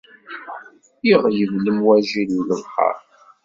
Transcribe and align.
Iɣleb 1.11 1.51
lemwaǧi 1.65 2.23
n 2.29 2.35
lebḥer. 2.49 2.97